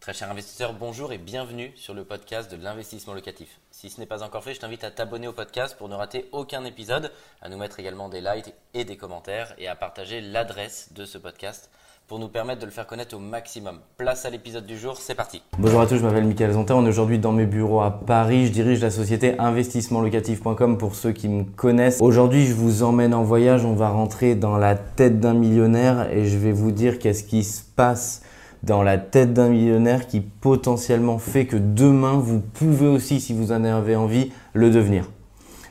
Très 0.00 0.14
cher 0.14 0.30
investisseur, 0.30 0.72
bonjour 0.72 1.12
et 1.12 1.18
bienvenue 1.18 1.72
sur 1.76 1.92
le 1.92 2.04
podcast 2.04 2.50
de 2.50 2.56
l'investissement 2.56 3.12
locatif. 3.12 3.60
Si 3.70 3.90
ce 3.90 4.00
n'est 4.00 4.06
pas 4.06 4.22
encore 4.22 4.42
fait, 4.42 4.54
je 4.54 4.60
t'invite 4.60 4.82
à 4.82 4.90
t'abonner 4.90 5.28
au 5.28 5.34
podcast 5.34 5.76
pour 5.76 5.90
ne 5.90 5.94
rater 5.94 6.26
aucun 6.32 6.64
épisode, 6.64 7.12
à 7.42 7.50
nous 7.50 7.58
mettre 7.58 7.80
également 7.80 8.08
des 8.08 8.22
likes 8.22 8.54
et 8.72 8.86
des 8.86 8.96
commentaires 8.96 9.54
et 9.58 9.68
à 9.68 9.74
partager 9.74 10.22
l'adresse 10.22 10.94
de 10.94 11.04
ce 11.04 11.18
podcast 11.18 11.68
pour 12.08 12.18
nous 12.18 12.28
permettre 12.28 12.60
de 12.60 12.64
le 12.64 12.70
faire 12.70 12.86
connaître 12.86 13.14
au 13.14 13.18
maximum. 13.18 13.80
Place 13.98 14.24
à 14.24 14.30
l'épisode 14.30 14.64
du 14.64 14.78
jour, 14.78 14.96
c'est 14.96 15.14
parti. 15.14 15.42
Bonjour 15.58 15.82
à 15.82 15.86
tous, 15.86 15.98
je 15.98 16.02
m'appelle 16.02 16.24
Michael 16.24 16.52
Zonta. 16.52 16.74
On 16.74 16.86
est 16.86 16.88
aujourd'hui 16.88 17.18
dans 17.18 17.32
mes 17.32 17.44
bureaux 17.44 17.82
à 17.82 17.90
Paris. 17.90 18.46
Je 18.46 18.52
dirige 18.52 18.80
la 18.80 18.90
société 18.90 19.38
investissementlocatif.com 19.38 20.78
pour 20.78 20.94
ceux 20.94 21.12
qui 21.12 21.28
me 21.28 21.44
connaissent. 21.44 22.00
Aujourd'hui, 22.00 22.46
je 22.46 22.54
vous 22.54 22.84
emmène 22.84 23.12
en 23.12 23.22
voyage. 23.22 23.66
On 23.66 23.74
va 23.74 23.90
rentrer 23.90 24.34
dans 24.34 24.56
la 24.56 24.76
tête 24.76 25.20
d'un 25.20 25.34
millionnaire 25.34 26.10
et 26.10 26.24
je 26.24 26.38
vais 26.38 26.52
vous 26.52 26.72
dire 26.72 26.98
qu'est-ce 26.98 27.22
qui 27.22 27.44
se 27.44 27.62
passe 27.62 28.22
dans 28.62 28.82
la 28.82 28.98
tête 28.98 29.32
d'un 29.32 29.48
millionnaire 29.48 30.06
qui 30.06 30.20
potentiellement 30.20 31.18
fait 31.18 31.46
que 31.46 31.56
demain, 31.56 32.14
vous 32.14 32.40
pouvez 32.40 32.86
aussi, 32.86 33.20
si 33.20 33.32
vous 33.32 33.52
en 33.52 33.64
avez 33.64 33.96
envie, 33.96 34.32
le 34.52 34.70
devenir. 34.70 35.08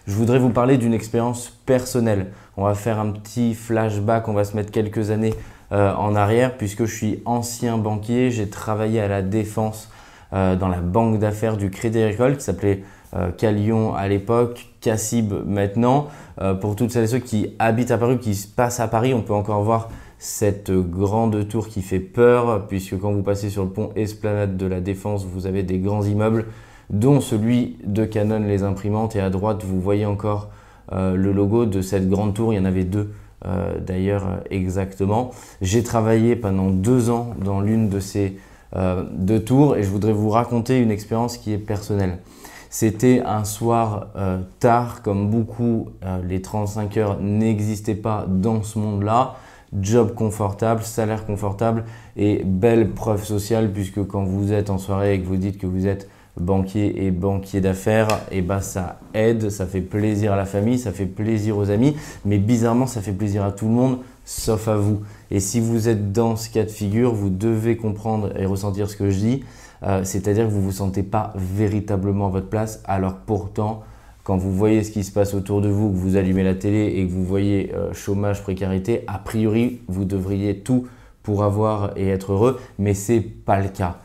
Je 0.08 0.16
voudrais 0.16 0.40
vous 0.40 0.50
parler 0.50 0.78
d'une 0.78 0.94
expérience 0.94 1.50
personnelle. 1.66 2.32
On 2.58 2.64
va 2.64 2.74
faire 2.74 3.00
un 3.00 3.12
petit 3.12 3.54
flashback, 3.54 4.28
on 4.28 4.34
va 4.34 4.44
se 4.44 4.56
mettre 4.56 4.72
quelques 4.72 5.12
années 5.12 5.34
euh, 5.72 5.94
en 5.94 6.16
arrière 6.16 6.58
puisque 6.58 6.86
je 6.86 6.96
suis 6.96 7.22
ancien 7.26 7.78
banquier, 7.78 8.32
j'ai 8.32 8.50
travaillé 8.50 9.00
à 9.02 9.08
la 9.08 9.22
défense 9.22 9.92
euh, 10.34 10.56
dans 10.56 10.68
la 10.68 10.80
banque 10.80 11.20
d'affaires 11.20 11.58
du 11.58 11.70
Crédit 11.70 12.02
Agricole 12.02 12.38
qui 12.38 12.44
s'appelait 12.44 12.84
euh, 13.16 13.30
Calion 13.30 13.94
à 13.94 14.08
l'époque, 14.08 14.68
Cassib 14.82 15.32
maintenant. 15.46 16.08
pour 16.62 16.76
toutes 16.76 16.90
celles 16.90 17.04
et 17.04 17.08
ceux 17.08 17.20
qui 17.20 17.54
habitent 17.60 17.92
à 17.92 17.98
Paris, 17.98 18.18
qui 18.18 18.34
se 18.34 18.48
passent 18.48 18.80
à 18.80 18.88
Paris, 18.88 19.14
on 19.14 19.22
peut 19.22 19.34
encore 19.34 19.62
voir 19.62 19.90
cette 20.20 20.70
grande 20.72 21.48
tour 21.48 21.70
qui 21.70 21.82
fait 21.82 22.02
peur, 22.02 22.68
puisque 22.68 23.00
quand 23.00 23.14
vous 23.14 23.24
passez 23.24 23.50
sur 23.50 23.64
le 23.64 23.70
pont 23.70 23.92
Esplanade 23.96 24.58
de 24.58 24.66
la 24.66 24.82
Défense, 24.82 25.26
vous 25.26 25.48
avez 25.48 25.64
des 25.64 25.80
grands 25.80 26.04
immeubles, 26.04 26.46
dont 26.90 27.22
celui 27.22 27.78
de 27.86 28.04
Canon 28.04 28.42
les 28.46 28.64
imprimantes, 28.64 29.16
et 29.16 29.22
à 29.22 29.30
droite, 29.30 29.64
vous 29.64 29.80
voyez 29.80 30.06
encore 30.06 30.50
euh, 30.92 31.16
le 31.16 31.32
logo 31.32 31.66
de 31.66 31.82
cette 31.82 32.10
grande 32.10 32.34
tour, 32.34 32.54
il 32.54 32.58
y 32.58 32.60
en 32.60 32.66
avait 32.66 32.84
deux 32.84 33.14
euh, 33.46 33.80
d'ailleurs 33.80 34.42
exactement. 34.50 35.32
J'ai 35.62 35.84
travaillé 35.84 36.36
pendant 36.36 36.70
deux 36.70 37.10
ans 37.10 37.34
dans 37.44 37.62
l'une 37.62 37.88
de 37.88 38.02
ces 38.02 38.38
euh, 38.76 39.06
deux 39.14 39.42
tours, 39.42 39.78
et 39.78 39.84
je 39.84 39.90
voudrais 39.90 40.12
vous 40.12 40.30
raconter 40.30 40.80
une 40.80 40.92
expérience 40.92 41.38
qui 41.38 41.54
est 41.54 41.58
personnelle. 41.58 42.18
C'était 42.70 43.24
un 43.26 43.46
soir 43.46 44.10
tard, 44.60 45.02
comme 45.02 45.32
beaucoup, 45.32 45.88
les 46.24 46.40
35 46.40 46.98
heures 46.98 47.20
n'existaient 47.20 47.96
pas 47.96 48.28
dans 48.28 48.62
ce 48.62 48.78
monde-là 48.78 49.38
job 49.80 50.14
confortable, 50.14 50.84
salaire 50.84 51.26
confortable 51.26 51.86
et 52.18 52.42
belle 52.44 52.92
preuve 52.92 53.24
sociale 53.24 53.72
puisque 53.72 54.06
quand 54.06 54.24
vous 54.24 54.52
êtes 54.52 54.70
en 54.70 54.78
soirée 54.78 55.16
et 55.16 55.22
que 55.22 55.28
vous 55.28 55.38
dites 55.38 55.58
que 55.58 55.68
vous 55.68 55.88
êtes 55.88 56.10
banquier 56.40 57.06
et 57.06 57.12
banquier 57.12 57.60
d'affaires, 57.60 58.08
et 58.32 58.38
eh 58.38 58.42
ben 58.42 58.62
ça 58.62 59.00
aide, 59.14 59.50
ça 59.50 59.66
fait 59.66 59.82
plaisir 59.82 60.34
à 60.34 60.36
la 60.36 60.46
famille, 60.46 60.80
ça 60.80 60.92
fait 60.92 61.06
plaisir 61.06 61.58
aux 61.58 61.70
amis, 61.70 61.96
mais 62.24 62.38
bizarrement 62.38 62.88
ça 62.88 63.02
fait 63.02 63.12
plaisir 63.12 63.44
à 63.44 63.52
tout 63.52 63.66
le 63.66 63.74
monde 63.74 64.00
sauf 64.30 64.68
à 64.68 64.76
vous. 64.76 65.02
Et 65.32 65.40
si 65.40 65.60
vous 65.60 65.90
êtes 65.90 66.12
dans 66.12 66.36
ce 66.36 66.50
cas 66.50 66.64
de 66.64 66.70
figure, 66.70 67.14
vous 67.14 67.32
devez 67.32 67.78
comprendre 67.78 68.32
et 68.38 68.46
ressentir 68.46 68.90
ce 68.90 68.96
que 68.96 69.10
je 69.10 69.18
dis, 69.18 69.44
euh, 69.82 70.04
c'est-à-dire 70.04 70.46
que 70.46 70.52
vous 70.52 70.60
ne 70.60 70.66
vous 70.66 70.72
sentez 70.72 71.02
pas 71.02 71.34
véritablement 71.36 72.28
à 72.28 72.30
votre 72.30 72.48
place, 72.48 72.82
alors 72.86 73.16
pourtant 73.26 73.82
quand 74.30 74.38
vous 74.38 74.54
voyez 74.54 74.84
ce 74.84 74.92
qui 74.92 75.04
se 75.04 75.12
passe 75.12 75.34
autour 75.34 75.60
de 75.60 75.70
vous, 75.70 75.90
que 75.90 75.96
vous 75.96 76.16
allumez 76.16 76.44
la 76.44 76.54
télé 76.54 76.94
et 76.98 77.08
que 77.08 77.12
vous 77.12 77.26
voyez 77.26 77.74
euh, 77.74 77.94
chômage, 77.94 78.44
précarité, 78.44 79.04
a 79.08 79.18
priori, 79.18 79.82
vous 79.88 80.06
devriez 80.06 80.60
tout 80.60 80.88
pour 81.24 81.44
avoir 81.44 81.98
et 81.98 82.10
être 82.10 82.34
heureux, 82.34 82.60
mais 82.78 82.94
c'est 82.94 83.22
pas 83.22 83.60
le 83.60 83.70
cas. 83.70 83.98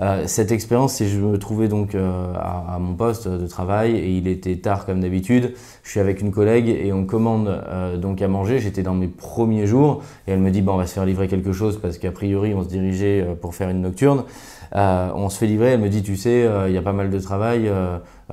Euh, 0.00 0.24
cette 0.26 0.52
expérience, 0.52 0.94
c'est 0.94 1.06
je 1.06 1.18
me 1.18 1.38
trouvais 1.38 1.68
donc 1.68 1.94
euh, 1.94 2.32
à, 2.34 2.78
mon 2.78 2.94
poste 2.94 3.28
de 3.28 3.46
travail 3.46 3.96
et 3.96 4.10
il 4.10 4.28
était 4.28 4.56
tard 4.56 4.84
comme 4.84 5.00
d'habitude. 5.00 5.54
Je 5.82 5.90
suis 5.90 6.00
avec 6.00 6.20
une 6.20 6.32
collègue 6.32 6.68
et 6.68 6.92
on 6.92 7.04
commande 7.04 7.62
donc 8.00 8.20
à 8.20 8.28
manger. 8.28 8.58
J'étais 8.58 8.82
dans 8.82 8.94
mes 8.94 9.08
premiers 9.08 9.66
jours 9.66 10.02
et 10.26 10.32
elle 10.32 10.40
me 10.40 10.50
dit 10.50 10.62
bon, 10.62 10.74
on 10.74 10.76
va 10.76 10.86
se 10.86 10.94
faire 10.94 11.06
livrer 11.06 11.28
quelque 11.28 11.52
chose 11.52 11.78
parce 11.80 11.98
qu'a 11.98 12.12
priori 12.12 12.54
on 12.54 12.62
se 12.62 12.68
dirigeait 12.68 13.26
pour 13.40 13.54
faire 13.54 13.70
une 13.70 13.80
nocturne. 13.80 14.24
on 14.72 15.28
se 15.28 15.38
fait 15.38 15.46
livrer. 15.46 15.72
Elle 15.72 15.80
me 15.80 15.88
dit 15.88 16.02
tu 16.02 16.16
sais, 16.16 16.46
il 16.66 16.72
y 16.74 16.78
a 16.78 16.82
pas 16.82 16.92
mal 16.92 17.10
de 17.10 17.18
travail. 17.18 17.70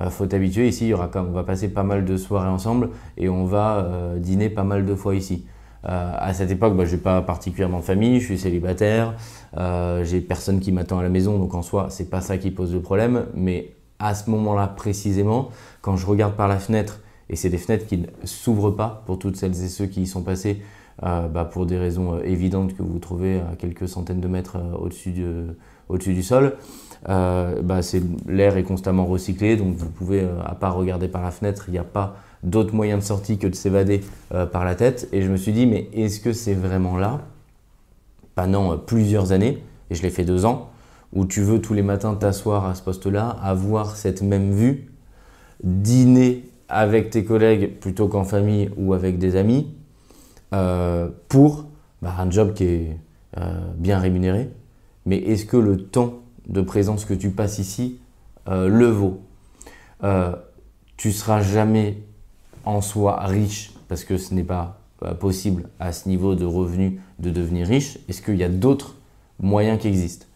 Euh, 0.00 0.10
faut 0.10 0.26
t'habituer. 0.26 0.68
Ici, 0.68 0.86
il 0.86 0.88
y 0.88 0.94
aura 0.94 1.10
on 1.14 1.32
va 1.32 1.44
passer 1.44 1.68
pas 1.68 1.82
mal 1.82 2.04
de 2.04 2.16
soirées 2.16 2.48
ensemble 2.48 2.90
et 3.16 3.28
on 3.28 3.44
va 3.44 3.76
euh, 3.76 4.18
dîner 4.18 4.48
pas 4.50 4.64
mal 4.64 4.86
de 4.86 4.94
fois 4.94 5.14
ici. 5.14 5.46
Euh, 5.86 6.12
à 6.18 6.32
cette 6.34 6.50
époque, 6.50 6.76
bah, 6.76 6.84
je 6.84 6.96
n'ai 6.96 7.00
pas 7.00 7.20
particulièrement 7.22 7.80
de 7.80 7.84
famille, 7.84 8.20
je 8.20 8.26
suis 8.26 8.38
célibataire, 8.38 9.14
j'ai 10.02 10.20
personne 10.20 10.60
qui 10.60 10.72
m'attend 10.72 10.98
à 10.98 11.02
la 11.02 11.08
maison, 11.08 11.38
donc 11.38 11.54
en 11.54 11.62
soi, 11.62 11.86
c'est 11.90 12.10
pas 12.10 12.20
ça 12.20 12.38
qui 12.38 12.50
pose 12.50 12.72
le 12.72 12.80
problème. 12.80 13.26
Mais 13.34 13.72
à 13.98 14.14
ce 14.14 14.30
moment-là 14.30 14.66
précisément, 14.66 15.50
quand 15.80 15.96
je 15.96 16.06
regarde 16.06 16.34
par 16.34 16.48
la 16.48 16.58
fenêtre, 16.58 17.00
et 17.30 17.36
c'est 17.36 17.50
des 17.50 17.58
fenêtres 17.58 17.86
qui 17.86 17.98
ne 17.98 18.06
s'ouvrent 18.24 18.70
pas 18.70 19.02
pour 19.06 19.18
toutes 19.18 19.36
celles 19.36 19.52
et 19.52 19.68
ceux 19.68 19.86
qui 19.86 20.02
y 20.02 20.06
sont 20.06 20.22
passés, 20.22 20.62
bah, 21.00 21.48
pour 21.50 21.66
des 21.66 21.78
raisons 21.78 22.18
évidentes 22.20 22.76
que 22.76 22.82
vous 22.82 22.98
trouvez 22.98 23.40
à 23.40 23.56
quelques 23.56 23.88
centaines 23.88 24.20
de 24.20 24.28
mètres 24.28 24.56
au-dessus 24.78 25.12
du 25.12 26.22
sol. 26.22 26.56
Euh, 27.08 27.60
bah, 27.62 27.80
l'air 28.26 28.56
est 28.56 28.62
constamment 28.62 29.04
recyclé, 29.04 29.56
donc 29.56 29.74
vous 29.76 29.90
pouvez, 29.90 30.22
euh, 30.22 30.40
à 30.44 30.54
part 30.54 30.74
regarder 30.74 31.08
par 31.08 31.22
la 31.22 31.30
fenêtre, 31.30 31.64
il 31.68 31.72
n'y 31.72 31.78
a 31.78 31.84
pas 31.84 32.16
d'autre 32.44 32.72
moyen 32.74 32.98
de 32.98 33.02
sortie 33.02 33.38
que 33.38 33.48
de 33.48 33.54
s'évader 33.54 34.02
euh, 34.32 34.46
par 34.46 34.64
la 34.64 34.76
tête. 34.76 35.08
Et 35.12 35.22
je 35.22 35.30
me 35.30 35.36
suis 35.36 35.52
dit, 35.52 35.66
mais 35.66 35.88
est-ce 35.92 36.20
que 36.20 36.32
c'est 36.32 36.54
vraiment 36.54 36.96
là, 36.96 37.22
pendant 38.36 38.78
plusieurs 38.78 39.32
années, 39.32 39.62
et 39.90 39.94
je 39.96 40.02
l'ai 40.02 40.10
fait 40.10 40.24
deux 40.24 40.44
ans, 40.44 40.70
où 41.12 41.26
tu 41.26 41.42
veux 41.42 41.60
tous 41.60 41.74
les 41.74 41.82
matins 41.82 42.14
t'asseoir 42.14 42.66
à 42.66 42.76
ce 42.76 42.82
poste-là, 42.82 43.28
avoir 43.42 43.96
cette 43.96 44.22
même 44.22 44.52
vue, 44.52 44.86
dîner 45.62 46.44
avec 46.68 47.10
tes 47.10 47.24
collègues 47.24 47.78
plutôt 47.80 48.08
qu'en 48.08 48.24
famille 48.24 48.70
ou 48.76 48.94
avec 48.94 49.18
des 49.18 49.36
amis, 49.36 49.68
pour 51.28 51.66
bah, 52.02 52.14
un 52.18 52.30
job 52.30 52.54
qui 52.54 52.64
est 52.64 52.96
bien 53.76 53.98
rémunéré. 53.98 54.50
Mais 55.06 55.18
est-ce 55.18 55.44
que 55.44 55.56
le 55.56 55.76
temps 55.76 56.22
de 56.48 56.60
présence 56.60 57.04
que 57.04 57.14
tu 57.14 57.30
passes 57.30 57.58
ici 57.58 57.98
euh, 58.48 58.68
le 58.68 58.86
vaut? 58.86 59.20
Euh, 60.02 60.34
tu 60.96 61.12
seras 61.12 61.42
jamais 61.42 61.98
en 62.64 62.80
soi 62.80 63.20
riche 63.24 63.72
parce 63.88 64.04
que 64.04 64.16
ce 64.16 64.34
n'est 64.34 64.44
pas 64.44 64.80
euh, 65.04 65.14
possible 65.14 65.68
à 65.80 65.92
ce 65.92 66.08
niveau 66.08 66.34
de 66.34 66.44
revenu 66.44 67.00
de 67.18 67.30
devenir 67.30 67.66
riche. 67.66 67.98
Est-ce 68.08 68.22
qu'il 68.22 68.36
y 68.36 68.44
a 68.44 68.48
d'autres 68.48 68.96
moyens 69.38 69.78
qui 69.78 69.88
existent? 69.88 70.26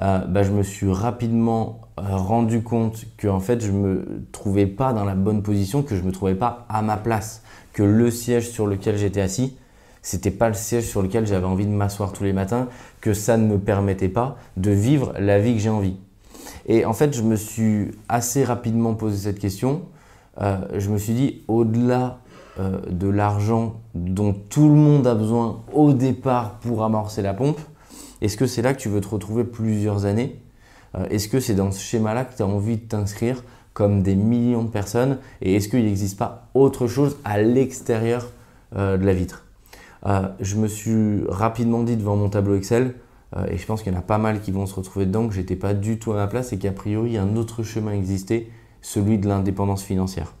Bah, 0.00 0.42
Je 0.42 0.50
me 0.50 0.64
suis 0.64 0.90
rapidement 0.90 1.80
rendu 1.96 2.62
compte 2.62 3.04
que 3.16 3.28
en 3.28 3.38
fait 3.38 3.64
je 3.64 3.70
me 3.70 4.26
trouvais 4.32 4.66
pas 4.66 4.92
dans 4.92 5.04
la 5.04 5.14
bonne 5.14 5.42
position, 5.42 5.82
que 5.82 5.94
je 5.94 6.02
me 6.02 6.10
trouvais 6.10 6.34
pas 6.34 6.66
à 6.68 6.82
ma 6.82 6.96
place, 6.96 7.42
que 7.72 7.84
le 7.84 8.10
siège 8.10 8.50
sur 8.50 8.66
lequel 8.66 8.96
j'étais 8.96 9.20
assis 9.20 9.56
c'était 10.04 10.30
pas 10.30 10.48
le 10.48 10.54
siège 10.54 10.84
sur 10.84 11.02
lequel 11.02 11.26
j'avais 11.26 11.46
envie 11.46 11.64
de 11.64 11.72
m'asseoir 11.72 12.12
tous 12.12 12.24
les 12.24 12.34
matins, 12.34 12.68
que 13.00 13.14
ça 13.14 13.38
ne 13.38 13.46
me 13.46 13.58
permettait 13.58 14.10
pas 14.10 14.36
de 14.58 14.70
vivre 14.70 15.14
la 15.18 15.40
vie 15.40 15.54
que 15.54 15.60
j'ai 15.60 15.70
envie. 15.70 15.96
Et 16.66 16.84
en 16.84 16.92
fait, 16.92 17.16
je 17.16 17.22
me 17.22 17.36
suis 17.36 17.92
assez 18.10 18.44
rapidement 18.44 18.94
posé 18.94 19.16
cette 19.16 19.38
question. 19.38 19.80
Euh, 20.40 20.58
je 20.78 20.90
me 20.90 20.98
suis 20.98 21.12
dit, 21.12 21.42
au-delà 21.48 22.18
euh, 22.58 22.80
de 22.90 23.08
l'argent 23.08 23.80
dont 23.94 24.32
tout 24.32 24.68
le 24.68 24.74
monde 24.74 25.06
a 25.06 25.14
besoin 25.14 25.62
au 25.72 25.92
départ 25.92 26.58
pour 26.60 26.82
amorcer 26.82 27.22
la 27.22 27.34
pompe, 27.34 27.60
est-ce 28.20 28.36
que 28.36 28.46
c'est 28.46 28.62
là 28.62 28.74
que 28.74 28.80
tu 28.80 28.88
veux 28.88 29.00
te 29.00 29.08
retrouver 29.08 29.44
plusieurs 29.44 30.04
années? 30.04 30.40
Euh, 30.96 31.06
Est-ce 31.10 31.28
que 31.28 31.40
c'est 31.40 31.54
dans 31.54 31.70
ce 31.70 31.80
schéma-là 31.80 32.24
que 32.24 32.36
tu 32.36 32.42
as 32.42 32.46
envie 32.46 32.76
de 32.76 32.82
t'inscrire 32.82 33.44
comme 33.72 34.02
des 34.02 34.14
millions 34.14 34.62
de 34.62 34.70
personnes? 34.70 35.18
Et 35.42 35.56
est-ce 35.56 35.68
qu'il 35.68 35.84
n'existe 35.84 36.18
pas 36.18 36.48
autre 36.54 36.86
chose 36.86 37.16
à 37.24 37.40
l'extérieur 37.40 38.30
de 38.72 39.04
la 39.04 39.14
vitre? 39.14 39.44
Je 40.40 40.56
me 40.56 40.66
suis 40.66 41.22
rapidement 41.28 41.82
dit 41.82 41.96
devant 41.96 42.16
mon 42.16 42.28
tableau 42.28 42.56
Excel, 42.56 42.94
et 43.48 43.56
je 43.56 43.66
pense 43.66 43.82
qu'il 43.82 43.92
y 43.92 43.96
en 43.96 43.98
a 43.98 44.02
pas 44.02 44.18
mal 44.18 44.40
qui 44.40 44.52
vont 44.52 44.66
se 44.66 44.74
retrouver 44.74 45.06
dedans, 45.06 45.28
que 45.28 45.34
j'étais 45.34 45.56
pas 45.56 45.74
du 45.74 45.98
tout 45.98 46.12
à 46.12 46.16
ma 46.16 46.26
place 46.26 46.52
et 46.52 46.58
qu'a 46.58 46.72
priori 46.72 47.16
un 47.18 47.36
autre 47.36 47.62
chemin 47.62 47.92
existait, 47.92 48.48
celui 48.84 49.18
de 49.18 49.26
l'indépendance 49.26 49.82
financière. 49.82 50.34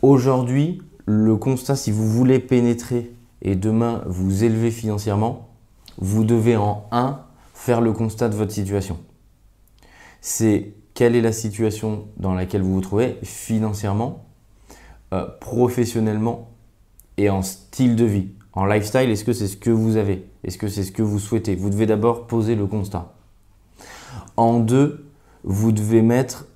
Aujourd'hui, 0.00 0.80
le 1.04 1.36
constat, 1.36 1.76
si 1.76 1.92
vous 1.92 2.08
voulez 2.08 2.38
pénétrer 2.38 3.12
et 3.42 3.56
demain 3.56 4.02
vous 4.06 4.42
élever 4.42 4.70
financièrement, 4.70 5.50
vous 5.98 6.24
devez 6.24 6.56
en 6.56 6.86
un 6.90 7.20
faire 7.52 7.82
le 7.82 7.92
constat 7.92 8.30
de 8.30 8.36
votre 8.36 8.52
situation. 8.52 8.98
C'est 10.22 10.72
quelle 10.94 11.14
est 11.14 11.20
la 11.20 11.32
situation 11.32 12.06
dans 12.16 12.34
laquelle 12.34 12.62
vous 12.62 12.74
vous 12.74 12.80
trouvez 12.80 13.18
financièrement, 13.22 14.24
euh, 15.12 15.26
professionnellement 15.40 16.48
et 17.18 17.28
en 17.28 17.42
style 17.42 17.96
de 17.96 18.06
vie. 18.06 18.28
En 18.54 18.64
lifestyle, 18.64 19.10
est-ce 19.10 19.24
que 19.24 19.34
c'est 19.34 19.46
ce 19.46 19.58
que 19.58 19.70
vous 19.70 19.96
avez? 19.96 20.26
Est-ce 20.42 20.56
que 20.56 20.68
c'est 20.68 20.84
ce 20.84 20.92
que 20.92 21.02
vous 21.02 21.18
souhaitez? 21.18 21.54
Vous 21.54 21.68
devez 21.68 21.86
d'abord 21.86 22.26
poser 22.26 22.54
le 22.54 22.66
constat. 22.66 23.12
En 24.38 24.58
deux, 24.58 25.10
vous 25.44 25.72
devez 25.72 26.00
mettre 26.00 26.46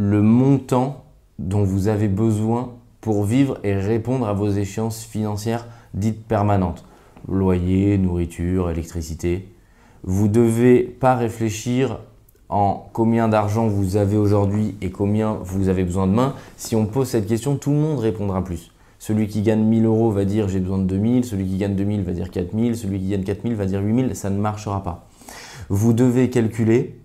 le 0.00 0.22
montant 0.22 1.06
dont 1.40 1.64
vous 1.64 1.88
avez 1.88 2.06
besoin 2.06 2.74
pour 3.00 3.24
vivre 3.24 3.58
et 3.64 3.74
répondre 3.74 4.28
à 4.28 4.32
vos 4.32 4.48
échéances 4.48 5.02
financières 5.02 5.66
dites 5.92 6.24
permanentes. 6.24 6.84
Loyer, 7.26 7.98
nourriture, 7.98 8.70
électricité. 8.70 9.48
Vous 10.04 10.28
devez 10.28 10.82
pas 10.82 11.16
réfléchir 11.16 11.98
en 12.48 12.88
combien 12.92 13.26
d'argent 13.26 13.66
vous 13.66 13.96
avez 13.96 14.16
aujourd'hui 14.16 14.76
et 14.82 14.90
combien 14.90 15.40
vous 15.42 15.68
avez 15.68 15.82
besoin 15.82 16.06
demain. 16.06 16.36
Si 16.56 16.76
on 16.76 16.86
pose 16.86 17.08
cette 17.08 17.26
question, 17.26 17.56
tout 17.56 17.70
le 17.70 17.78
monde 17.78 17.98
répondra 17.98 18.44
plus. 18.44 18.70
Celui 19.00 19.26
qui 19.26 19.42
gagne 19.42 19.64
1000 19.64 19.84
euros 19.84 20.12
va 20.12 20.24
dire 20.24 20.48
j'ai 20.48 20.60
besoin 20.60 20.78
de 20.78 20.84
2000, 20.84 21.24
celui 21.24 21.44
qui 21.44 21.56
gagne 21.56 21.74
2000 21.74 22.04
va 22.04 22.12
dire 22.12 22.30
4000, 22.30 22.76
celui 22.76 23.00
qui 23.00 23.08
gagne 23.08 23.24
4000 23.24 23.56
va 23.56 23.66
dire 23.66 23.80
8000, 23.80 24.14
ça 24.14 24.30
ne 24.30 24.38
marchera 24.38 24.84
pas. 24.84 25.08
Vous 25.68 25.92
devez 25.92 26.30
calculer 26.30 27.00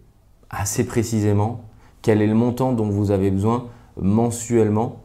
assez 0.52 0.86
précisément 0.86 1.64
quel 2.04 2.22
est 2.22 2.28
le 2.28 2.36
montant 2.36 2.74
dont 2.74 2.90
vous 2.90 3.10
avez 3.10 3.32
besoin 3.32 3.66
mensuellement 4.00 4.98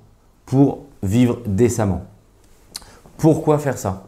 pour 0.45 0.81
vivre 1.03 1.39
décemment. 1.47 2.03
Pourquoi 3.17 3.59
faire 3.59 3.79
ça? 3.79 4.05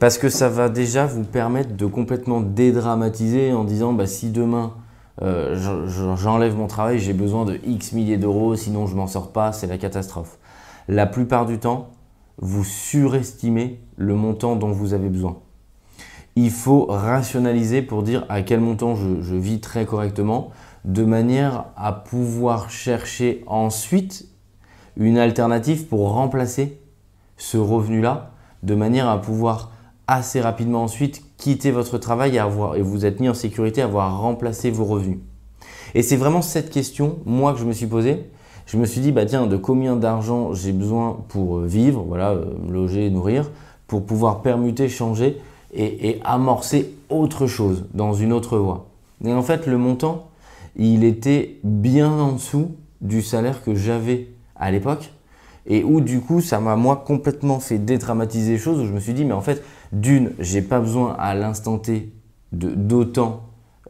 Parce 0.00 0.18
que 0.18 0.28
ça 0.28 0.48
va 0.48 0.68
déjà 0.68 1.06
vous 1.06 1.24
permettre 1.24 1.76
de 1.76 1.86
complètement 1.86 2.40
dédramatiser 2.40 3.52
en 3.52 3.64
disant 3.64 3.92
bah, 3.92 4.06
si 4.06 4.30
demain 4.30 4.74
euh, 5.22 6.16
j'enlève 6.16 6.56
mon 6.56 6.66
travail, 6.66 6.98
j'ai 6.98 7.12
besoin 7.12 7.44
de 7.44 7.58
X 7.64 7.92
milliers 7.92 8.18
d'euros, 8.18 8.56
sinon 8.56 8.86
je 8.86 8.96
m'en 8.96 9.06
sors 9.06 9.32
pas, 9.32 9.52
c'est 9.52 9.66
la 9.66 9.78
catastrophe. 9.78 10.38
La 10.88 11.06
plupart 11.06 11.46
du 11.46 11.58
temps, 11.58 11.90
vous 12.38 12.64
surestimez 12.64 13.80
le 13.96 14.14
montant 14.14 14.56
dont 14.56 14.70
vous 14.70 14.92
avez 14.92 15.08
besoin. 15.08 15.38
Il 16.36 16.50
faut 16.50 16.84
rationaliser 16.86 17.80
pour 17.80 18.02
dire 18.02 18.26
à 18.28 18.42
quel 18.42 18.60
montant 18.60 18.94
je, 18.94 19.22
je 19.22 19.34
vis 19.34 19.60
très 19.60 19.86
correctement, 19.86 20.50
de 20.86 21.04
manière 21.04 21.66
à 21.76 21.92
pouvoir 21.92 22.70
chercher 22.70 23.42
ensuite 23.46 24.28
une 24.96 25.18
alternative 25.18 25.86
pour 25.86 26.12
remplacer 26.12 26.78
ce 27.36 27.58
revenu-là, 27.58 28.30
de 28.62 28.74
manière 28.74 29.08
à 29.08 29.20
pouvoir 29.20 29.72
assez 30.06 30.40
rapidement 30.40 30.84
ensuite 30.84 31.22
quitter 31.36 31.72
votre 31.72 31.98
travail 31.98 32.36
et, 32.36 32.38
avoir, 32.38 32.76
et 32.76 32.82
vous 32.82 33.04
êtes 33.04 33.20
mis 33.20 33.28
en 33.28 33.34
sécurité, 33.34 33.82
avoir 33.82 34.20
remplacé 34.20 34.70
vos 34.70 34.84
revenus. 34.84 35.18
Et 35.94 36.02
c'est 36.02 36.16
vraiment 36.16 36.40
cette 36.40 36.70
question, 36.70 37.18
moi, 37.26 37.52
que 37.52 37.58
je 37.58 37.64
me 37.64 37.72
suis 37.72 37.86
posée. 37.86 38.30
Je 38.66 38.76
me 38.76 38.86
suis 38.86 39.00
dit, 39.00 39.12
bah 39.12 39.26
tiens, 39.26 39.46
de 39.46 39.56
combien 39.56 39.96
d'argent 39.96 40.52
j'ai 40.52 40.72
besoin 40.72 41.18
pour 41.28 41.58
euh, 41.58 41.66
vivre, 41.66 42.02
voilà, 42.02 42.30
euh, 42.30 42.44
loger, 42.68 43.10
nourrir, 43.10 43.50
pour 43.86 44.04
pouvoir 44.04 44.42
permuter, 44.42 44.88
changer 44.88 45.40
et, 45.72 46.10
et 46.10 46.20
amorcer 46.24 46.94
autre 47.10 47.46
chose 47.46 47.84
dans 47.94 48.12
une 48.12 48.32
autre 48.32 48.58
voie. 48.58 48.86
Et 49.24 49.32
en 49.32 49.42
fait, 49.42 49.66
le 49.66 49.78
montant, 49.78 50.26
il 50.76 51.04
était 51.04 51.58
bien 51.64 52.10
en 52.10 52.32
dessous 52.32 52.76
du 53.00 53.22
salaire 53.22 53.62
que 53.62 53.74
j'avais 53.74 54.28
à 54.54 54.70
l'époque 54.70 55.12
et 55.66 55.82
où 55.82 56.00
du 56.00 56.20
coup 56.20 56.40
ça 56.40 56.60
m'a 56.60 56.76
moi 56.76 57.02
complètement 57.06 57.60
fait 57.60 57.78
dédramatiser 57.78 58.52
les 58.52 58.58
choses 58.58 58.80
où 58.80 58.86
je 58.86 58.92
me 58.92 59.00
suis 59.00 59.14
dit 59.14 59.24
mais 59.24 59.32
en 59.32 59.40
fait 59.40 59.62
d'une 59.92 60.32
j'ai 60.38 60.62
pas 60.62 60.80
besoin 60.80 61.14
à 61.18 61.34
l'instant 61.34 61.78
T 61.78 62.12
d'autant 62.52 63.42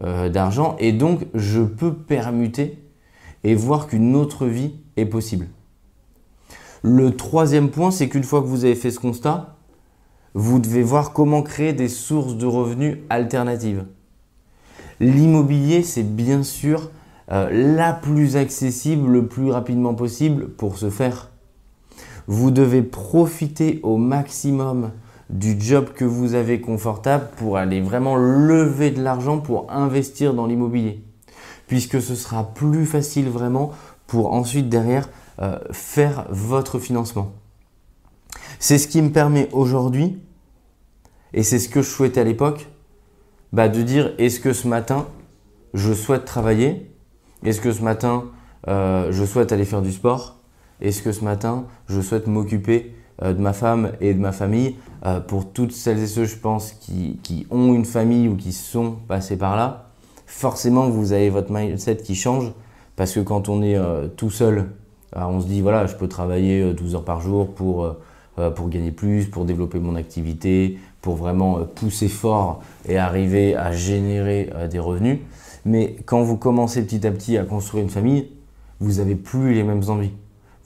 euh, 0.02 0.28
d'argent 0.28 0.76
et 0.78 0.92
donc 0.92 1.26
je 1.34 1.60
peux 1.60 1.92
permuter 1.92 2.82
et 3.44 3.54
voir 3.54 3.86
qu'une 3.86 4.16
autre 4.16 4.46
vie 4.46 4.74
est 4.96 5.06
possible. 5.06 5.46
Le 6.82 7.14
troisième 7.16 7.70
point 7.70 7.90
c'est 7.90 8.08
qu'une 8.08 8.24
fois 8.24 8.40
que 8.40 8.46
vous 8.46 8.64
avez 8.64 8.74
fait 8.74 8.90
ce 8.90 9.00
constat, 9.00 9.56
vous 10.34 10.58
devez 10.58 10.82
voir 10.82 11.12
comment 11.12 11.42
créer 11.42 11.72
des 11.72 11.88
sources 11.88 12.36
de 12.36 12.46
revenus 12.46 12.98
alternatives. 13.08 13.84
L'immobilier 15.00 15.82
c'est 15.82 16.02
bien 16.02 16.42
sûr 16.42 16.90
euh, 17.30 17.74
la 17.76 17.92
plus 17.92 18.36
accessible 18.36 19.10
le 19.10 19.26
plus 19.26 19.50
rapidement 19.50 19.94
possible 19.94 20.48
pour 20.48 20.78
ce 20.78 20.90
faire. 20.90 21.30
Vous 22.26 22.50
devez 22.50 22.82
profiter 22.82 23.80
au 23.82 23.96
maximum 23.96 24.90
du 25.30 25.60
job 25.60 25.88
que 25.94 26.04
vous 26.04 26.34
avez 26.34 26.60
confortable 26.60 27.28
pour 27.36 27.56
aller 27.56 27.80
vraiment 27.80 28.16
lever 28.16 28.90
de 28.90 29.02
l'argent 29.02 29.38
pour 29.38 29.70
investir 29.70 30.34
dans 30.34 30.46
l'immobilier. 30.46 31.02
Puisque 31.66 32.00
ce 32.00 32.14
sera 32.14 32.54
plus 32.54 32.86
facile 32.86 33.28
vraiment 33.28 33.72
pour 34.06 34.32
ensuite 34.32 34.68
derrière 34.68 35.08
euh, 35.40 35.58
faire 35.72 36.26
votre 36.30 36.78
financement. 36.78 37.32
C'est 38.58 38.78
ce 38.78 38.88
qui 38.88 39.02
me 39.02 39.10
permet 39.10 39.48
aujourd'hui, 39.52 40.18
et 41.34 41.42
c'est 41.42 41.58
ce 41.58 41.68
que 41.68 41.82
je 41.82 41.88
souhaitais 41.88 42.20
à 42.20 42.24
l'époque, 42.24 42.68
bah, 43.56 43.70
de 43.70 43.80
dire 43.80 44.12
est-ce 44.18 44.38
que 44.38 44.52
ce 44.52 44.68
matin 44.68 45.06
je 45.72 45.94
souhaite 45.94 46.26
travailler? 46.26 46.90
Est-ce 47.42 47.62
que 47.62 47.72
ce 47.72 47.82
matin 47.82 48.24
euh, 48.68 49.10
je 49.10 49.24
souhaite 49.24 49.50
aller 49.50 49.64
faire 49.64 49.80
du 49.80 49.92
sport? 49.92 50.36
Est-ce 50.82 51.00
que 51.00 51.10
ce 51.10 51.24
matin, 51.24 51.64
je 51.88 52.02
souhaite 52.02 52.26
m'occuper 52.26 52.92
euh, 53.22 53.32
de 53.32 53.40
ma 53.40 53.54
femme 53.54 53.92
et 54.02 54.12
de 54.12 54.20
ma 54.20 54.32
famille? 54.32 54.76
Euh, 55.06 55.20
Pour 55.20 55.50
toutes 55.50 55.72
celles 55.72 56.00
et 56.00 56.06
ceux, 56.06 56.26
je 56.26 56.36
pense, 56.36 56.72
qui, 56.72 57.46
ont 57.50 57.72
une 57.72 57.86
famille 57.86 58.28
ou 58.28 58.36
qui 58.36 58.52
sont 58.52 58.96
passés 59.08 59.38
par 59.38 59.56
là, 59.56 59.86
forcément, 60.26 60.90
vous 60.90 61.14
avez 61.14 61.30
votre 61.30 61.50
mindset 61.50 61.96
qui 61.96 62.14
change. 62.14 62.52
Parce 62.94 63.14
que 63.14 63.20
quand 63.20 63.48
on 63.48 63.62
est 63.62 63.78
tout 64.16 64.30
seul, 64.30 64.66
on 65.14 65.40
se 65.40 65.46
dit 65.46 65.62
voilà, 65.62 65.86
je 65.86 65.94
peux 65.96 66.08
travailler 66.08 66.74
12 66.74 66.94
heures 66.94 67.04
par 67.04 67.20
jour 67.20 67.54
pour 67.54 67.94
gagner 68.70 68.90
plus, 68.90 69.26
pour 69.26 69.44
développer 69.44 69.78
mon 69.78 69.96
activité, 69.96 70.78
pour 71.06 71.14
vraiment 71.14 71.60
pousser 71.76 72.08
fort 72.08 72.62
et 72.88 72.98
arriver 72.98 73.54
à 73.54 73.70
générer 73.70 74.50
des 74.68 74.80
revenus. 74.80 75.20
Mais 75.64 75.96
quand 76.04 76.22
vous 76.22 76.36
commencez 76.36 76.84
petit 76.84 77.06
à 77.06 77.12
petit 77.12 77.38
à 77.38 77.44
construire 77.44 77.84
une 77.84 77.90
famille, 77.90 78.28
vous 78.80 78.94
n'avez 78.94 79.14
plus 79.14 79.54
les 79.54 79.62
mêmes 79.62 79.84
envies 79.88 80.10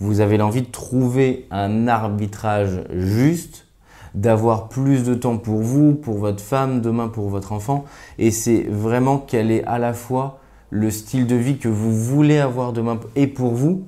vous 0.01 0.21
avez 0.21 0.39
l'envie 0.39 0.63
de 0.63 0.71
trouver 0.71 1.47
un 1.51 1.87
arbitrage 1.87 2.83
juste, 2.91 3.67
d'avoir 4.15 4.69
plus 4.69 5.05
de 5.05 5.15
temps 5.15 5.37
pour 5.37 5.61
vous, 5.61 5.95
pour 5.95 6.19
votre 6.19 6.43
femme, 6.43 6.81
demain 6.81 7.09
pour 7.09 7.29
votre 7.29 7.53
enfant. 7.53 7.85
Et 8.19 8.31
c'est 8.31 8.63
vraiment 8.63 9.19
quel 9.19 9.51
est 9.51 9.63
à 9.65 9.79
la 9.79 9.93
fois 9.93 10.41
le 10.71 10.91
style 10.91 11.27
de 11.27 11.37
vie 11.37 11.59
que 11.59 11.69
vous 11.69 11.93
voulez 11.93 12.39
avoir 12.39 12.73
demain 12.73 12.99
et 13.15 13.27
pour 13.27 13.55
vous, 13.55 13.85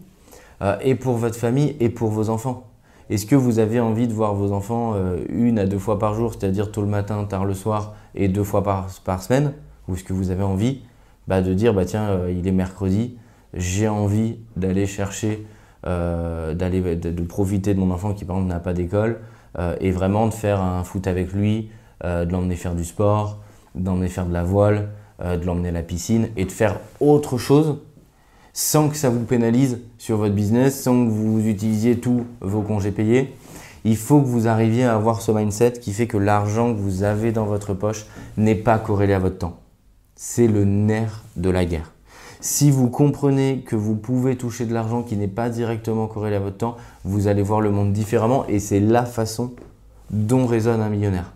euh, 0.60 0.76
et 0.82 0.94
pour 0.94 1.16
votre 1.16 1.36
famille, 1.36 1.76
et 1.80 1.88
pour 1.88 2.10
vos 2.10 2.28
enfants. 2.28 2.71
Est-ce 3.12 3.26
que 3.26 3.36
vous 3.36 3.58
avez 3.58 3.78
envie 3.78 4.08
de 4.08 4.14
voir 4.14 4.32
vos 4.32 4.52
enfants 4.52 4.94
euh, 4.94 5.18
une 5.28 5.58
à 5.58 5.66
deux 5.66 5.78
fois 5.78 5.98
par 5.98 6.14
jour, 6.14 6.32
c'est-à-dire 6.32 6.72
tôt 6.72 6.80
le 6.80 6.86
matin, 6.86 7.22
tard 7.24 7.44
le 7.44 7.52
soir, 7.52 7.94
et 8.14 8.26
deux 8.26 8.42
fois 8.42 8.62
par, 8.62 8.88
semaine? 9.22 9.52
Ou 9.86 9.96
est-ce 9.96 10.04
que 10.04 10.14
vous 10.14 10.30
avez 10.30 10.42
envie 10.42 10.80
bah, 11.28 11.42
de 11.42 11.52
dire, 11.52 11.74
bah, 11.74 11.84
tiens, 11.84 12.08
euh, 12.08 12.34
il 12.34 12.48
est 12.48 12.52
mercredi, 12.52 13.18
j'ai 13.52 13.86
envie 13.86 14.38
d'aller 14.56 14.86
chercher 14.86 15.46
euh, 15.84 16.54
d'aller 16.54 16.96
de, 16.96 17.22
profiter 17.22 17.74
de 17.74 17.80
mon 17.80 17.90
enfant 17.90 18.14
qui 18.14 18.24
par 18.24 18.36
exemple 18.36 18.54
n'a 18.54 18.60
pas 18.60 18.72
d'école 18.72 19.18
et 19.80 19.90
vraiment 19.90 20.28
de 20.28 20.32
faire 20.32 20.62
un 20.62 20.82
foot 20.82 21.06
avec 21.06 21.34
lui, 21.34 21.68
de 22.02 22.32
l'emmener 22.32 22.56
faire 22.56 22.74
du 22.74 22.84
sport, 22.84 23.40
d'emmener 23.74 24.08
faire 24.08 24.24
de 24.24 24.32
la 24.32 24.44
voile, 24.44 24.88
de 25.22 25.44
l'emmener 25.44 25.68
à 25.68 25.72
la 25.72 25.82
piscine 25.82 26.28
et 26.38 26.46
de 26.46 26.50
faire 26.50 26.80
autre 27.00 27.36
chose 27.36 27.76
sans 28.52 28.88
que 28.88 28.96
ça 28.96 29.08
vous 29.08 29.24
pénalise 29.24 29.78
sur 29.98 30.18
votre 30.18 30.34
business, 30.34 30.82
sans 30.82 31.06
que 31.06 31.10
vous 31.10 31.46
utilisiez 31.46 31.98
tous 31.98 32.24
vos 32.40 32.62
congés 32.62 32.90
payés. 32.90 33.34
Il 33.84 33.96
faut 33.96 34.20
que 34.20 34.26
vous 34.26 34.46
arriviez 34.46 34.84
à 34.84 34.94
avoir 34.94 35.22
ce 35.22 35.32
mindset 35.32 35.72
qui 35.72 35.92
fait 35.92 36.06
que 36.06 36.18
l'argent 36.18 36.72
que 36.72 36.78
vous 36.78 37.02
avez 37.02 37.32
dans 37.32 37.46
votre 37.46 37.74
poche 37.74 38.06
n'est 38.36 38.54
pas 38.54 38.78
corrélé 38.78 39.14
à 39.14 39.18
votre 39.18 39.38
temps. 39.38 39.58
C'est 40.14 40.46
le 40.46 40.64
nerf 40.64 41.24
de 41.36 41.50
la 41.50 41.64
guerre. 41.64 41.92
Si 42.40 42.70
vous 42.70 42.90
comprenez 42.90 43.62
que 43.66 43.76
vous 43.76 43.94
pouvez 43.94 44.36
toucher 44.36 44.66
de 44.66 44.74
l'argent 44.74 45.02
qui 45.02 45.16
n'est 45.16 45.28
pas 45.28 45.48
directement 45.48 46.06
corrélé 46.06 46.36
à 46.36 46.40
votre 46.40 46.58
temps, 46.58 46.76
vous 47.04 47.28
allez 47.28 47.42
voir 47.42 47.60
le 47.60 47.70
monde 47.70 47.92
différemment 47.92 48.44
et 48.48 48.58
c'est 48.58 48.80
la 48.80 49.04
façon 49.04 49.52
dont 50.10 50.46
résonne 50.46 50.80
un 50.80 50.88
millionnaire. 50.88 51.32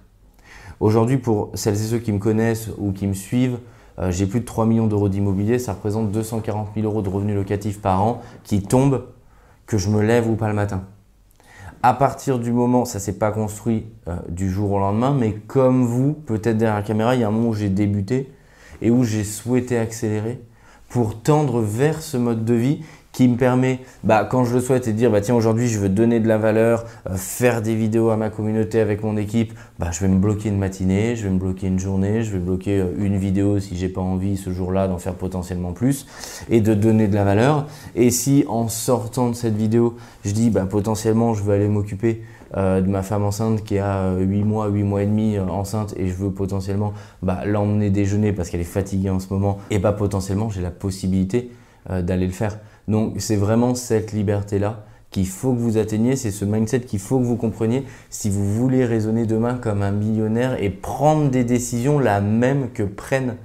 Aujourd'hui, 0.78 1.16
pour 1.16 1.50
celles 1.54 1.74
et 1.74 1.86
ceux 1.86 1.98
qui 1.98 2.12
me 2.12 2.18
connaissent 2.18 2.68
ou 2.76 2.92
qui 2.92 3.06
me 3.06 3.14
suivent, 3.14 3.58
euh, 3.98 4.10
j'ai 4.10 4.26
plus 4.26 4.40
de 4.40 4.44
3 4.44 4.66
millions 4.66 4.86
d'euros 4.86 5.08
d'immobilier, 5.08 5.58
ça 5.58 5.72
représente 5.72 6.10
240 6.12 6.68
000 6.74 6.86
euros 6.86 7.02
de 7.02 7.08
revenus 7.08 7.34
locatifs 7.34 7.80
par 7.80 8.02
an 8.02 8.20
qui 8.44 8.62
tombent 8.62 9.06
que 9.66 9.78
je 9.78 9.88
me 9.88 10.02
lève 10.02 10.28
ou 10.28 10.36
pas 10.36 10.48
le 10.48 10.54
matin. 10.54 10.84
À 11.82 11.94
partir 11.94 12.38
du 12.38 12.52
moment, 12.52 12.84
ça 12.84 12.98
s'est 12.98 13.18
pas 13.18 13.30
construit 13.30 13.86
euh, 14.08 14.16
du 14.28 14.50
jour 14.50 14.72
au 14.72 14.78
lendemain, 14.78 15.14
mais 15.18 15.34
comme 15.34 15.84
vous, 15.84 16.12
peut-être 16.12 16.56
derrière 16.56 16.76
la 16.76 16.82
caméra, 16.82 17.14
il 17.14 17.20
y 17.20 17.24
a 17.24 17.28
un 17.28 17.30
moment 17.30 17.50
où 17.50 17.54
j'ai 17.54 17.68
débuté 17.68 18.32
et 18.82 18.90
où 18.90 19.04
j'ai 19.04 19.24
souhaité 19.24 19.78
accélérer 19.78 20.40
pour 20.88 21.20
tendre 21.22 21.60
vers 21.60 22.02
ce 22.02 22.16
mode 22.16 22.44
de 22.44 22.54
vie 22.54 22.84
qui 23.16 23.28
me 23.28 23.38
permet, 23.38 23.80
bah, 24.04 24.28
quand 24.30 24.44
je 24.44 24.52
le 24.52 24.60
souhaite, 24.60 24.86
de 24.86 24.92
dire 24.92 25.10
bah, 25.10 25.22
tiens, 25.22 25.34
aujourd'hui, 25.34 25.68
je 25.68 25.78
veux 25.78 25.88
donner 25.88 26.20
de 26.20 26.28
la 26.28 26.36
valeur, 26.36 26.84
euh, 27.08 27.14
faire 27.16 27.62
des 27.62 27.74
vidéos 27.74 28.10
à 28.10 28.18
ma 28.18 28.28
communauté 28.28 28.78
avec 28.78 29.02
mon 29.02 29.16
équipe, 29.16 29.54
bah, 29.78 29.88
je 29.90 30.00
vais 30.00 30.08
me 30.08 30.18
bloquer 30.18 30.50
une 30.50 30.58
matinée, 30.58 31.16
je 31.16 31.24
vais 31.24 31.30
me 31.30 31.38
bloquer 31.38 31.68
une 31.68 31.78
journée, 31.78 32.24
je 32.24 32.32
vais 32.32 32.38
bloquer 32.38 32.78
euh, 32.78 32.92
une 32.98 33.16
vidéo 33.16 33.58
si 33.58 33.74
j'ai 33.74 33.88
pas 33.88 34.02
envie 34.02 34.36
ce 34.36 34.50
jour-là 34.50 34.86
d'en 34.86 34.98
faire 34.98 35.14
potentiellement 35.14 35.72
plus 35.72 36.06
et 36.50 36.60
de 36.60 36.74
donner 36.74 37.08
de 37.08 37.14
la 37.14 37.24
valeur. 37.24 37.66
Et 37.94 38.10
si 38.10 38.44
en 38.48 38.68
sortant 38.68 39.30
de 39.30 39.34
cette 39.34 39.56
vidéo, 39.56 39.96
je 40.22 40.32
dis 40.32 40.50
bah, 40.50 40.66
potentiellement, 40.66 41.32
je 41.32 41.42
veux 41.42 41.54
aller 41.54 41.68
m'occuper 41.68 42.20
euh, 42.54 42.82
de 42.82 42.90
ma 42.90 43.02
femme 43.02 43.24
enceinte 43.24 43.64
qui 43.64 43.78
a 43.78 44.14
8 44.18 44.44
mois, 44.44 44.68
8 44.68 44.82
mois 44.82 45.02
et 45.02 45.06
demi 45.06 45.38
enceinte 45.38 45.94
et 45.96 46.06
je 46.06 46.12
veux 46.12 46.32
potentiellement 46.32 46.92
bah, 47.22 47.46
l'emmener 47.46 47.88
déjeuner 47.88 48.34
parce 48.34 48.50
qu'elle 48.50 48.60
est 48.60 48.64
fatiguée 48.64 49.08
en 49.08 49.20
ce 49.20 49.32
moment 49.32 49.56
et 49.70 49.78
bah 49.78 49.92
potentiellement 49.92 50.50
j'ai 50.50 50.60
la 50.60 50.70
possibilité 50.70 51.50
d'aller 51.88 52.26
le 52.26 52.32
faire. 52.32 52.58
Donc 52.88 53.14
c'est 53.18 53.36
vraiment 53.36 53.74
cette 53.74 54.12
liberté-là 54.12 54.84
qu'il 55.10 55.26
faut 55.26 55.52
que 55.52 55.58
vous 55.58 55.78
atteigniez, 55.78 56.16
c'est 56.16 56.30
ce 56.30 56.44
mindset 56.44 56.80
qu'il 56.80 56.98
faut 56.98 57.18
que 57.18 57.24
vous 57.24 57.36
compreniez 57.36 57.84
si 58.10 58.28
vous 58.28 58.44
voulez 58.54 58.84
raisonner 58.84 59.24
demain 59.24 59.54
comme 59.54 59.82
un 59.82 59.92
millionnaire 59.92 60.62
et 60.62 60.70
prendre 60.70 61.30
des 61.30 61.44
décisions 61.44 61.98
la 61.98 62.20
même 62.20 62.70
que 62.72 62.82
prennent 62.82 63.36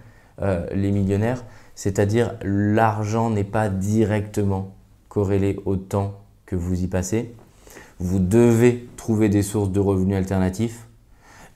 euh, 0.41 0.65
les 0.74 0.91
millionnaires, 0.91 1.43
c'est-à-dire 1.75 2.36
l'argent 2.43 3.29
n'est 3.29 3.43
pas 3.43 3.69
directement 3.69 4.74
corrélé 5.07 5.60
au 5.65 5.75
temps 5.75 6.19
que 6.45 6.55
vous 6.55 6.83
y 6.83 6.88
passez. 6.88 7.33
Vous 8.00 8.19
devez 8.19 8.89
trouver 8.98 9.29
des 9.29 9.43
sources 9.43 9.71
de 9.71 9.79
revenus 9.79 10.17
alternatifs. 10.17 10.88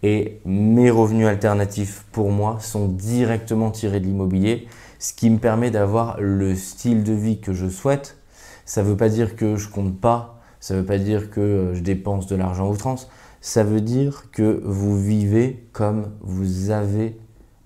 Et 0.04 0.40
mes 0.46 0.92
revenus 0.92 1.26
alternatifs 1.26 2.06
pour 2.12 2.30
moi 2.30 2.58
sont 2.60 2.88
directement 2.88 3.72
tirés 3.72 4.00
de 4.00 4.06
l'immobilier, 4.06 4.68
ce 5.00 5.14
qui 5.14 5.30
me 5.30 5.38
permet 5.38 5.72
d'avoir 5.72 6.20
le 6.20 6.56
style 6.56 7.04
de 7.04 7.14
vie 7.14 7.40
que 7.40 7.54
je 7.54 7.68
souhaite. 7.68 8.18
Ça 8.66 8.84
ne 8.84 8.90
veut 8.90 8.98
pas 8.98 9.10
dire 9.10 9.36
que 9.36 9.56
je 9.56 9.70
compte 9.70 10.00
pas, 10.00 10.42
ça 10.60 10.74
ne 10.74 10.80
veut 10.80 10.86
pas 10.86 10.98
dire 10.98 11.30
que 11.30 11.72
je 11.74 11.82
dépense 11.82 12.28
de 12.28 12.36
l'argent 12.36 12.70
outrance, 12.70 13.10
ça 13.42 13.64
veut 13.64 13.82
dire 13.82 14.32
que 14.32 14.62
vous 14.66 15.00
vivez 15.00 15.68
comme 15.72 16.12
vous 16.22 16.72
avez 16.72 17.18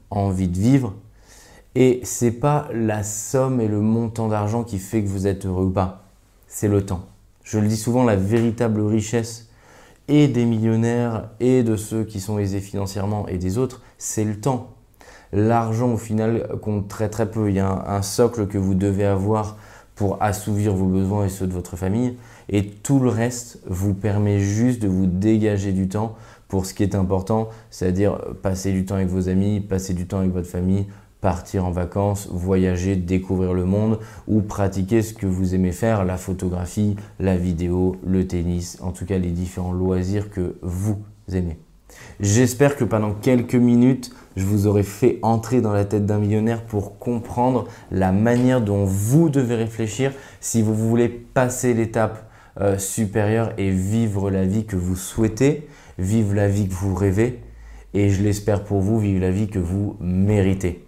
envie 0.10 0.48
de 0.48 0.58
vivre. 0.58 0.96
Et 1.76 2.02
c'est 2.04 2.32
pas 2.32 2.68
la 2.74 3.04
somme 3.04 3.62
et 3.62 3.68
le 3.68 3.80
montant 3.80 4.28
d'argent 4.28 4.64
qui 4.64 4.80
fait 4.80 5.04
que 5.04 5.08
vous 5.08 5.28
êtes 5.28 5.46
heureux 5.46 5.66
ou 5.66 5.72
pas, 5.72 6.04
c'est 6.48 6.68
le 6.68 6.86
temps. 6.86 7.06
Je 7.44 7.60
le 7.60 7.68
dis 7.68 7.78
souvent, 7.78 8.04
la 8.04 8.16
véritable 8.16 8.82
richesse 8.82 9.50
et 10.08 10.28
des 10.28 10.46
millionnaires 10.46 11.30
et 11.40 11.64
de 11.64 11.76
ceux 11.76 12.04
qui 12.04 12.20
sont 12.20 12.40
aisés 12.40 12.60
financièrement 12.60 13.28
et 13.28 13.38
des 13.38 13.58
autres, 13.58 13.82
c'est 13.98 14.24
le 14.24 14.40
temps. 14.40 14.76
L'argent 15.32 15.94
au 15.94 15.98
final 15.98 16.48
compte 16.62 16.88
très 16.88 17.10
très 17.10 17.30
peu. 17.30 17.50
Il 17.50 17.56
y 17.56 17.60
a 17.60 17.86
un, 17.88 18.02
socle 18.02 18.48
que 18.48 18.58
vous 18.58 18.74
devez 18.74 19.06
avoir 19.06 19.58
pour 19.96 20.22
assouvir 20.22 20.74
vos 20.74 20.86
besoins 20.86 21.26
et 21.26 21.30
ceux 21.30 21.48
de 21.48 21.54
votre 21.54 21.76
famille. 21.76 22.18
Et 22.48 22.66
tout 22.66 23.00
le 23.00 23.10
reste 23.10 23.60
vous 23.68 23.94
permet 23.94 24.40
juste 24.40 24.82
de 24.82 24.88
vous 24.88 25.06
dégager 25.06 25.72
du 25.72 25.88
temps 25.88 26.16
pour 26.48 26.66
ce 26.66 26.74
qui 26.74 26.82
est 26.82 26.96
important, 26.96 27.50
c'est-à-dire 27.70 28.18
passer 28.42 28.72
du 28.72 28.86
temps 28.86 28.96
avec 28.96 29.08
vos 29.08 29.30
amis, 29.30 29.60
passer 29.60 29.94
du 29.94 30.08
temps 30.08 30.20
avec 30.20 30.32
votre 30.32 30.48
famille, 30.48 30.88
partir 31.22 31.66
en 31.66 31.72
vacances, 31.72 32.28
voyager, 32.32 32.96
découvrir 32.96 33.54
le 33.54 33.66
monde 33.66 34.00
ou 34.28 34.42
pratiquer 34.42 35.02
ce 35.02 35.14
que 35.14 35.28
vous 35.28 35.54
aimez 35.54 35.74
faire, 35.74 36.06
la 36.06 36.18
photographie, 36.18 36.96
la 37.20 37.38
vidéo, 37.38 37.98
le 38.04 38.26
tennis, 38.26 38.80
en 38.82 38.92
tout 38.92 39.06
cas 39.06 39.18
les 39.18 39.32
différents 39.32 39.74
loisirs 39.74 40.32
que 40.32 40.56
vous 40.64 41.04
aimez. 41.32 41.60
J'espère 42.20 42.76
que 42.76 42.84
pendant 42.84 43.14
quelques 43.14 43.56
minutes, 43.56 44.12
je 44.36 44.46
vous 44.46 44.68
aurai 44.68 44.84
fait 44.84 45.20
entrer 45.22 45.62
dans 45.62 45.74
la 45.74 45.86
tête 45.86 46.06
d'un 46.06 46.20
millionnaire 46.20 46.64
pour 46.64 47.00
comprendre 47.00 47.68
la 47.92 48.12
manière 48.12 48.62
dont 48.62 48.86
vous 48.86 49.30
devez 49.30 49.56
réfléchir 49.56 50.14
si 50.40 50.62
vous 50.62 50.76
voulez 50.76 51.10
passer 51.10 51.74
l'étape 51.74 52.30
euh, 52.60 52.78
supérieure 52.78 53.54
et 53.58 53.70
vivre 53.70 54.30
la 54.30 54.46
vie 54.46 54.66
que 54.66 54.76
vous 54.76 54.96
souhaitez, 54.96 55.68
vivre 55.98 56.34
la 56.34 56.48
vie 56.48 56.68
que 56.68 56.74
vous 56.74 56.96
rêvez 56.96 57.42
et 57.94 58.10
je 58.10 58.22
l'espère 58.22 58.64
pour 58.64 58.82
vous, 58.82 59.00
vivre 59.00 59.22
la 59.22 59.32
vie 59.32 59.48
que 59.48 59.60
vous 59.60 59.98
méritez. 60.00 60.86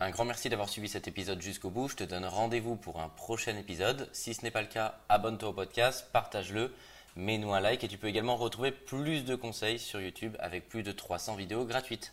Un 0.00 0.10
grand 0.10 0.24
merci 0.24 0.48
d'avoir 0.48 0.68
suivi 0.68 0.88
cet 0.88 1.08
épisode 1.08 1.40
jusqu'au 1.40 1.70
bout. 1.70 1.88
Je 1.88 1.96
te 1.96 2.04
donne 2.04 2.26
rendez-vous 2.26 2.76
pour 2.76 3.00
un 3.00 3.08
prochain 3.08 3.56
épisode. 3.56 4.08
Si 4.12 4.34
ce 4.34 4.42
n'est 4.42 4.50
pas 4.50 4.60
le 4.60 4.68
cas, 4.68 4.96
abonne-toi 5.08 5.48
au 5.48 5.52
podcast, 5.52 6.08
partage-le, 6.12 6.72
mets-nous 7.16 7.52
un 7.52 7.60
like 7.60 7.84
et 7.84 7.88
tu 7.88 7.98
peux 7.98 8.08
également 8.08 8.36
retrouver 8.36 8.72
plus 8.72 9.24
de 9.24 9.34
conseils 9.34 9.78
sur 9.78 10.00
YouTube 10.00 10.36
avec 10.40 10.68
plus 10.68 10.82
de 10.82 10.92
300 10.92 11.36
vidéos 11.36 11.64
gratuites. 11.64 12.12